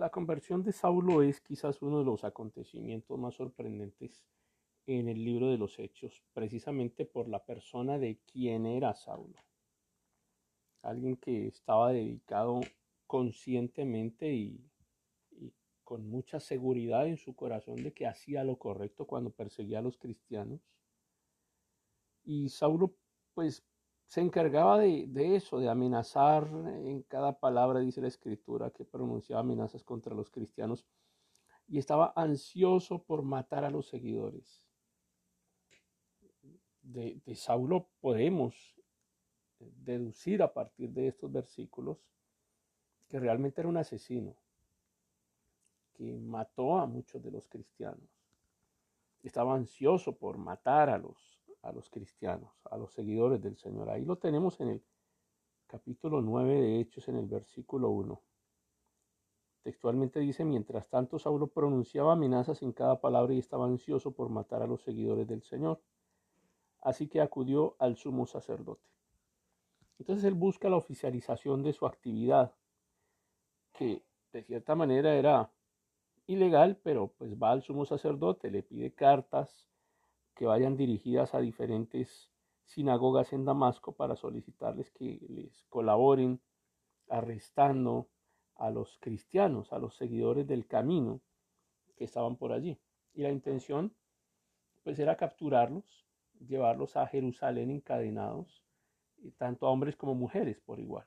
La 0.00 0.08
conversión 0.08 0.62
de 0.62 0.72
Saulo 0.72 1.20
es 1.20 1.42
quizás 1.42 1.82
uno 1.82 1.98
de 1.98 2.06
los 2.06 2.24
acontecimientos 2.24 3.18
más 3.18 3.34
sorprendentes 3.34 4.24
en 4.86 5.10
el 5.10 5.22
libro 5.22 5.50
de 5.50 5.58
los 5.58 5.78
Hechos, 5.78 6.22
precisamente 6.32 7.04
por 7.04 7.28
la 7.28 7.44
persona 7.44 7.98
de 7.98 8.18
quien 8.32 8.64
era 8.64 8.94
Saulo. 8.94 9.36
Alguien 10.80 11.18
que 11.18 11.48
estaba 11.48 11.92
dedicado 11.92 12.62
conscientemente 13.06 14.32
y, 14.32 14.64
y, 15.32 15.52
con 15.84 16.08
mucha 16.08 16.40
seguridad 16.40 17.06
en 17.06 17.18
su 17.18 17.36
corazón 17.36 17.82
de 17.82 17.92
que 17.92 18.06
hacía 18.06 18.42
lo 18.42 18.56
correcto 18.56 19.06
cuando 19.06 19.28
perseguía 19.28 19.80
a 19.80 19.82
los 19.82 19.98
cristianos. 19.98 20.62
Y 22.24 22.48
Saulo 22.48 22.96
pues 23.34 23.62
se 24.10 24.20
encargaba 24.20 24.78
de, 24.78 25.36
eso, 25.36 25.60
de 25.60 25.68
amenazar 25.68 26.48
en 26.48 27.02
cada 27.02 27.38
palabra, 27.38 27.78
dice 27.78 28.00
la 28.00 28.08
escritura, 28.08 28.72
que 28.72 28.84
pronunciaba 28.84 29.42
amenazas 29.42 29.84
contra 29.84 30.16
los 30.16 30.32
cristianos 30.32 30.84
y 31.68 31.78
estaba 31.78 32.12
ansioso 32.16 33.04
por 33.04 33.22
matar 33.22 33.64
a 33.64 33.70
los 33.70 33.86
seguidores. 33.86 34.64
De, 36.82 37.20
de 37.24 37.36
Saulo 37.36 37.86
podemos 38.00 38.56
deducir 39.60 40.42
a 40.42 40.52
partir 40.52 40.90
de 40.90 41.06
estos 41.06 41.30
versículos 41.30 42.04
que 43.08 43.20
realmente 43.20 43.60
era 43.60 43.68
un 43.68 43.76
asesino, 43.76 44.34
que 45.94 46.18
mató 46.18 46.78
a 46.78 46.86
muchos 46.86 47.22
de 47.22 47.30
los 47.30 47.46
cristianos. 47.46 48.10
Estaba 49.22 49.54
ansioso 49.54 50.18
por 50.18 50.36
matar 50.36 50.90
a 50.90 50.98
los 50.98 51.39
los 51.72 51.90
cristianos, 51.90 52.50
a 52.70 52.76
los 52.76 52.92
seguidores 52.92 53.40
del 53.40 53.56
Señor. 53.56 53.90
Ahí 53.90 54.04
lo 54.04 54.16
tenemos 54.16 54.60
en 54.60 54.68
el 54.68 54.84
capítulo 55.66 56.20
9 56.20 56.60
de 56.60 56.80
Hechos, 56.80 57.08
en 57.08 57.16
el 57.16 57.26
versículo 57.26 57.90
1. 57.90 58.20
Textualmente 59.62 60.20
dice, 60.20 60.44
mientras 60.44 60.88
tanto 60.88 61.18
Saulo 61.18 61.46
pronunciaba 61.48 62.12
amenazas 62.12 62.62
en 62.62 62.72
cada 62.72 63.00
palabra 63.00 63.34
y 63.34 63.38
estaba 63.38 63.66
ansioso 63.66 64.12
por 64.12 64.30
matar 64.30 64.62
a 64.62 64.66
los 64.66 64.82
seguidores 64.82 65.26
del 65.26 65.42
Señor. 65.42 65.80
Así 66.80 67.08
que 67.08 67.20
acudió 67.20 67.76
al 67.78 67.96
sumo 67.96 68.26
sacerdote. 68.26 68.88
Entonces 69.98 70.24
él 70.24 70.34
busca 70.34 70.70
la 70.70 70.76
oficialización 70.76 71.62
de 71.62 71.74
su 71.74 71.86
actividad, 71.86 72.54
que 73.74 74.02
de 74.32 74.42
cierta 74.42 74.74
manera 74.74 75.14
era 75.14 75.52
ilegal, 76.26 76.80
pero 76.82 77.08
pues 77.08 77.36
va 77.36 77.50
al 77.50 77.62
sumo 77.62 77.84
sacerdote, 77.84 78.50
le 78.50 78.62
pide 78.62 78.94
cartas, 78.94 79.69
que 80.40 80.46
vayan 80.46 80.74
dirigidas 80.74 81.34
a 81.34 81.40
diferentes 81.40 82.32
sinagogas 82.64 83.34
en 83.34 83.44
Damasco 83.44 83.92
para 83.92 84.16
solicitarles 84.16 84.90
que 84.90 85.20
les 85.28 85.66
colaboren 85.68 86.40
arrestando 87.10 88.08
a 88.54 88.70
los 88.70 88.96
cristianos, 89.00 89.70
a 89.74 89.78
los 89.78 89.96
seguidores 89.96 90.46
del 90.46 90.66
camino 90.66 91.20
que 91.94 92.04
estaban 92.04 92.36
por 92.36 92.52
allí. 92.52 92.80
Y 93.12 93.20
la 93.20 93.28
intención 93.28 93.94
pues 94.82 94.98
era 94.98 95.18
capturarlos, 95.18 96.06
llevarlos 96.38 96.96
a 96.96 97.06
Jerusalén 97.06 97.70
encadenados, 97.70 98.64
tanto 99.36 99.66
a 99.66 99.70
hombres 99.70 99.94
como 99.94 100.14
mujeres 100.14 100.58
por 100.58 100.80
igual. 100.80 101.06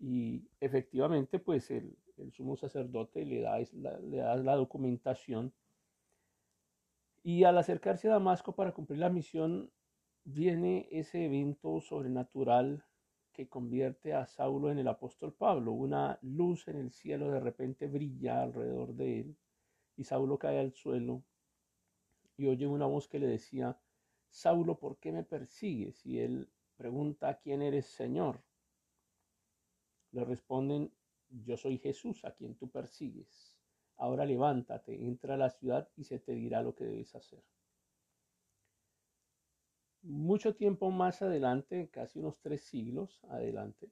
Y 0.00 0.48
efectivamente 0.58 1.38
pues 1.38 1.70
el, 1.70 1.96
el 2.16 2.32
sumo 2.32 2.56
sacerdote 2.56 3.24
le 3.24 3.42
da, 3.42 3.60
le 3.60 4.16
da 4.16 4.34
la 4.34 4.56
documentación 4.56 5.54
y 7.26 7.42
al 7.42 7.58
acercarse 7.58 8.06
a 8.06 8.12
Damasco 8.12 8.54
para 8.54 8.72
cumplir 8.72 9.00
la 9.00 9.10
misión, 9.10 9.72
viene 10.22 10.86
ese 10.92 11.24
evento 11.24 11.80
sobrenatural 11.80 12.84
que 13.32 13.48
convierte 13.48 14.14
a 14.14 14.26
Saulo 14.26 14.70
en 14.70 14.78
el 14.78 14.86
apóstol 14.86 15.34
Pablo. 15.34 15.72
Una 15.72 16.20
luz 16.22 16.68
en 16.68 16.76
el 16.76 16.92
cielo 16.92 17.32
de 17.32 17.40
repente 17.40 17.88
brilla 17.88 18.44
alrededor 18.44 18.94
de 18.94 19.18
él 19.18 19.36
y 19.96 20.04
Saulo 20.04 20.38
cae 20.38 20.60
al 20.60 20.72
suelo 20.72 21.24
y 22.36 22.46
oye 22.46 22.68
una 22.68 22.86
voz 22.86 23.08
que 23.08 23.18
le 23.18 23.26
decía, 23.26 23.76
Saulo, 24.28 24.78
¿por 24.78 25.00
qué 25.00 25.10
me 25.10 25.24
persigues? 25.24 26.06
Y 26.06 26.20
él 26.20 26.48
pregunta, 26.76 27.40
¿quién 27.40 27.60
eres, 27.60 27.86
Señor? 27.86 28.40
Le 30.12 30.24
responden, 30.24 30.92
yo 31.28 31.56
soy 31.56 31.78
Jesús 31.78 32.24
a 32.24 32.36
quien 32.36 32.54
tú 32.54 32.70
persigues. 32.70 33.55
Ahora 33.98 34.24
levántate, 34.26 34.94
entra 35.06 35.34
a 35.34 35.38
la 35.38 35.50
ciudad 35.50 35.88
y 35.96 36.04
se 36.04 36.18
te 36.18 36.32
dirá 36.32 36.62
lo 36.62 36.74
que 36.74 36.84
debes 36.84 37.14
hacer. 37.14 37.42
Mucho 40.02 40.54
tiempo 40.54 40.90
más 40.90 41.22
adelante, 41.22 41.88
casi 41.90 42.18
unos 42.18 42.38
tres 42.40 42.62
siglos 42.62 43.20
adelante, 43.28 43.90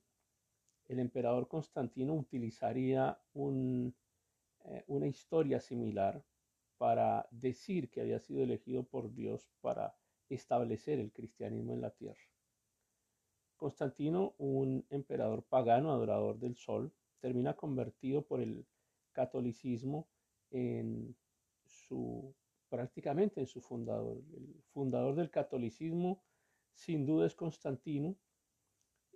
el 0.86 0.98
emperador 0.98 1.48
Constantino 1.48 2.14
utilizaría 2.14 3.18
eh, 3.34 4.84
una 4.86 5.06
historia 5.06 5.58
similar 5.58 6.22
para 6.76 7.26
decir 7.30 7.90
que 7.90 8.02
había 8.02 8.20
sido 8.20 8.42
elegido 8.42 8.84
por 8.84 9.12
Dios 9.14 9.48
para 9.60 9.94
establecer 10.28 10.98
el 10.98 11.12
cristianismo 11.12 11.74
en 11.74 11.80
la 11.80 11.90
tierra. 11.90 12.20
Constantino, 13.56 14.34
un 14.38 14.84
emperador 14.90 15.42
pagano, 15.44 15.90
adorador 15.90 16.38
del 16.38 16.56
sol, 16.56 16.92
termina 17.20 17.54
convertido 17.54 18.22
por 18.22 18.40
el 18.40 18.66
catolicismo 19.14 20.06
en 20.50 21.16
su 21.64 22.34
prácticamente 22.68 23.40
en 23.40 23.46
su 23.46 23.60
fundador. 23.60 24.20
El 24.36 24.62
fundador 24.72 25.14
del 25.14 25.30
catolicismo 25.30 26.22
sin 26.72 27.06
duda 27.06 27.26
es 27.26 27.34
Constantino 27.34 28.16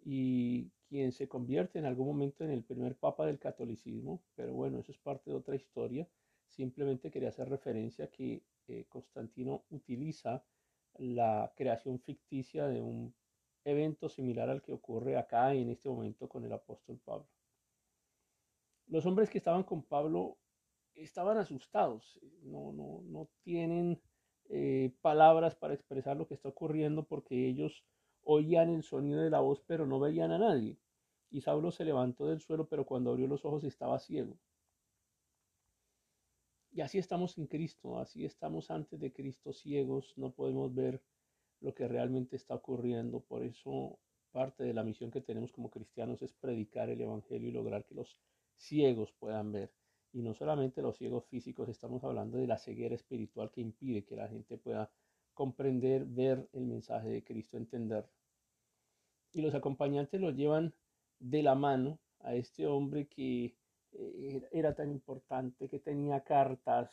y 0.04 0.70
quien 0.88 1.12
se 1.12 1.28
convierte 1.28 1.78
en 1.78 1.84
algún 1.84 2.06
momento 2.06 2.44
en 2.44 2.50
el 2.50 2.62
primer 2.62 2.96
papa 2.96 3.26
del 3.26 3.38
catolicismo, 3.38 4.22
pero 4.36 4.54
bueno, 4.54 4.78
eso 4.78 4.92
es 4.92 4.98
parte 4.98 5.30
de 5.30 5.36
otra 5.36 5.56
historia. 5.56 6.08
Simplemente 6.46 7.10
quería 7.10 7.30
hacer 7.30 7.48
referencia 7.48 8.06
a 8.06 8.10
que 8.10 8.42
eh, 8.68 8.86
Constantino 8.88 9.64
utiliza 9.70 10.44
la 10.94 11.52
creación 11.56 11.98
ficticia 11.98 12.68
de 12.68 12.80
un 12.80 13.12
evento 13.64 14.08
similar 14.08 14.48
al 14.48 14.62
que 14.62 14.72
ocurre 14.72 15.16
acá 15.16 15.52
en 15.52 15.70
este 15.70 15.88
momento 15.88 16.28
con 16.28 16.44
el 16.44 16.52
apóstol 16.52 16.98
Pablo. 17.04 17.28
Los 18.88 19.06
hombres 19.06 19.30
que 19.30 19.38
estaban 19.38 19.64
con 19.64 19.82
Pablo 19.82 20.38
estaban 20.94 21.38
asustados, 21.38 22.18
no, 22.42 22.72
no, 22.72 23.02
no 23.04 23.28
tienen 23.42 24.00
eh, 24.50 24.92
palabras 25.02 25.54
para 25.54 25.74
expresar 25.74 26.16
lo 26.16 26.26
que 26.26 26.34
está 26.34 26.48
ocurriendo 26.48 27.04
porque 27.04 27.46
ellos 27.46 27.84
oían 28.22 28.70
el 28.70 28.82
sonido 28.82 29.20
de 29.20 29.30
la 29.30 29.40
voz 29.40 29.62
pero 29.66 29.86
no 29.86 30.00
veían 30.00 30.32
a 30.32 30.38
nadie. 30.38 30.78
Y 31.30 31.42
Saulo 31.42 31.70
se 31.70 31.84
levantó 31.84 32.26
del 32.26 32.40
suelo 32.40 32.66
pero 32.68 32.86
cuando 32.86 33.10
abrió 33.10 33.26
los 33.26 33.44
ojos 33.44 33.64
estaba 33.64 33.98
ciego. 33.98 34.38
Y 36.72 36.80
así 36.80 36.98
estamos 36.98 37.36
en 37.38 37.46
Cristo, 37.46 37.98
así 37.98 38.24
estamos 38.24 38.70
antes 38.70 39.00
de 39.00 39.12
Cristo 39.12 39.52
ciegos, 39.52 40.14
no 40.16 40.30
podemos 40.32 40.74
ver 40.74 41.02
lo 41.60 41.74
que 41.74 41.88
realmente 41.88 42.36
está 42.36 42.54
ocurriendo. 42.54 43.20
Por 43.20 43.42
eso 43.42 43.98
parte 44.32 44.64
de 44.64 44.74
la 44.74 44.84
misión 44.84 45.10
que 45.10 45.20
tenemos 45.20 45.52
como 45.52 45.70
cristianos 45.70 46.22
es 46.22 46.32
predicar 46.32 46.88
el 46.88 47.00
Evangelio 47.00 47.48
y 47.48 47.52
lograr 47.52 47.84
que 47.84 47.94
los 47.94 48.20
ciegos 48.58 49.12
puedan 49.12 49.52
ver. 49.52 49.72
Y 50.12 50.22
no 50.22 50.34
solamente 50.34 50.82
los 50.82 50.96
ciegos 50.96 51.24
físicos, 51.26 51.68
estamos 51.68 52.02
hablando 52.04 52.38
de 52.38 52.46
la 52.46 52.58
ceguera 52.58 52.94
espiritual 52.94 53.50
que 53.50 53.60
impide 53.60 54.04
que 54.04 54.16
la 54.16 54.28
gente 54.28 54.58
pueda 54.58 54.90
comprender, 55.34 56.04
ver 56.04 56.48
el 56.52 56.66
mensaje 56.66 57.08
de 57.08 57.24
Cristo, 57.24 57.56
entender. 57.56 58.04
Y 59.32 59.42
los 59.42 59.54
acompañantes 59.54 60.20
lo 60.20 60.30
llevan 60.30 60.74
de 61.20 61.42
la 61.42 61.54
mano 61.54 61.98
a 62.20 62.34
este 62.34 62.66
hombre 62.66 63.06
que 63.06 63.54
eh, 63.92 64.48
era 64.52 64.74
tan 64.74 64.90
importante, 64.90 65.68
que 65.68 65.78
tenía 65.78 66.20
cartas 66.24 66.90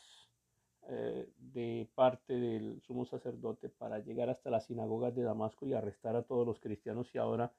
eh, 0.88 1.28
de 1.36 1.88
parte 1.96 2.34
del 2.34 2.80
sumo 2.80 3.04
sacerdote 3.04 3.68
para 3.68 3.98
llegar 3.98 4.30
hasta 4.30 4.50
las 4.50 4.66
sinagogas 4.66 5.14
de 5.16 5.22
Damasco 5.22 5.66
y 5.66 5.72
arrestar 5.72 6.14
a 6.14 6.22
todos 6.22 6.46
los 6.46 6.60
cristianos 6.60 7.12
y 7.12 7.18
ahora 7.18 7.52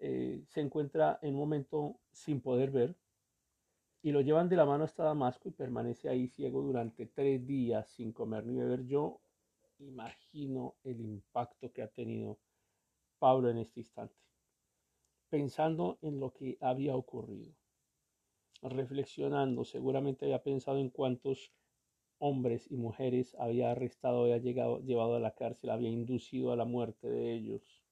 eh, 0.00 0.42
se 0.48 0.62
encuentra 0.62 1.18
en 1.20 1.34
un 1.34 1.40
momento 1.40 2.00
sin 2.12 2.40
poder 2.40 2.70
ver, 2.70 2.96
y 4.06 4.12
lo 4.12 4.20
llevan 4.20 4.48
de 4.48 4.54
la 4.54 4.64
mano 4.64 4.84
hasta 4.84 5.02
Damasco 5.02 5.48
y 5.48 5.50
permanece 5.50 6.08
ahí 6.08 6.28
ciego 6.28 6.62
durante 6.62 7.06
tres 7.06 7.44
días 7.44 7.88
sin 7.88 8.12
comer 8.12 8.46
ni 8.46 8.54
beber. 8.54 8.86
Yo 8.86 9.20
imagino 9.80 10.76
el 10.84 11.00
impacto 11.00 11.72
que 11.72 11.82
ha 11.82 11.88
tenido 11.88 12.38
Pablo 13.18 13.50
en 13.50 13.58
este 13.58 13.80
instante, 13.80 14.14
pensando 15.28 15.98
en 16.02 16.20
lo 16.20 16.32
que 16.32 16.56
había 16.60 16.94
ocurrido, 16.94 17.52
reflexionando, 18.62 19.64
seguramente 19.64 20.26
había 20.26 20.40
pensado 20.40 20.78
en 20.78 20.90
cuántos 20.90 21.52
hombres 22.18 22.70
y 22.70 22.76
mujeres 22.76 23.34
había 23.40 23.72
arrestado, 23.72 24.22
había 24.22 24.38
llegado, 24.38 24.78
llevado 24.82 25.16
a 25.16 25.20
la 25.20 25.34
cárcel, 25.34 25.70
había 25.70 25.90
inducido 25.90 26.52
a 26.52 26.56
la 26.56 26.64
muerte 26.64 27.08
de 27.08 27.34
ellos. 27.34 27.82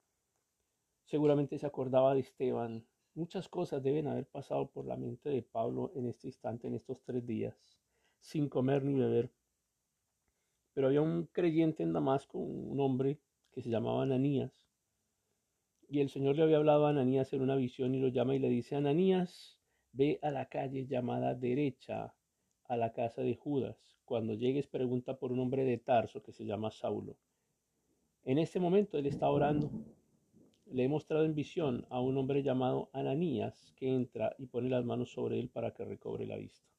Seguramente 1.07 1.59
se 1.59 1.67
acordaba 1.67 2.15
de 2.15 2.21
Esteban, 2.21 2.87
Muchas 3.15 3.49
cosas 3.49 3.83
deben 3.83 4.09
haber 4.09 4.27
pasado 4.27 4.71
por 4.71 4.87
la 4.87 4.97
mente 4.97 5.29
de 5.29 5.43
Pablo 5.43 5.93
en 5.95 6.07
este 6.07 6.29
instante, 6.29 6.67
en 6.67 6.75
estos 6.75 7.01
tres 7.03 7.25
días, 7.27 7.55
sin 8.21 8.49
comer 8.49 8.85
ni 8.85 8.95
beber. 8.95 9.31
Pero 10.73 10.89
había 10.89 11.03
un 11.03 11.27
creyente 11.27 11.83
en 11.83 11.93
Damasco, 11.93 12.39
un 12.39 12.81
hombre 12.81 13.21
que 13.53 13.63
se 13.63 13.71
llamaba 13.71 14.03
Ananías, 14.03 14.69
y 15.89 16.01
el 16.01 16.09
Señor 16.09 16.37
le 16.37 16.43
había 16.43 16.57
hablado 16.57 16.87
a 16.87 16.91
Ananías 16.91 17.33
en 17.33 17.43
una 17.43 17.57
visión 17.57 17.95
y 17.95 18.01
lo 18.01 18.09
llama 18.09 18.35
y 18.35 18.39
le 18.39 18.49
dice, 18.49 18.75
Ananías, 18.75 19.61
ve 19.93 20.19
a 20.23 20.31
la 20.31 20.49
calle 20.49 20.87
llamada 20.87 21.35
derecha 21.35 22.15
a 22.65 22.77
la 22.77 22.93
casa 22.93 23.23
de 23.23 23.37
Judas. 23.37 23.97
Cuando 24.05 24.35
llegues 24.35 24.67
pregunta 24.67 25.19
por 25.19 25.31
un 25.31 25.41
hombre 25.41 25.65
de 25.65 25.79
Tarso 25.79 26.23
que 26.23 26.33
se 26.33 26.45
llama 26.45 26.71
Saulo. 26.71 27.17
En 28.25 28.39
este 28.39 28.59
momento 28.59 28.99
él 28.99 29.07
está 29.07 29.29
orando. 29.31 29.71
Le 30.67 30.85
he 30.85 30.89
mostrado 30.89 31.25
en 31.25 31.35
visión 31.35 31.87
a 31.91 32.01
un 32.01 32.17
hombre 32.19 32.43
llamado 32.43 32.91
Ananías 32.93 33.73
que 33.77 33.95
entra 33.95 34.35
y 34.39 34.47
pone 34.47 34.69
las 34.71 34.85
manos 34.85 35.13
sobre 35.13 35.39
él 35.39 35.49
para 35.49 35.73
que 35.73 35.85
recobre 35.85 36.27
la 36.27 36.37
vista. 36.37 36.74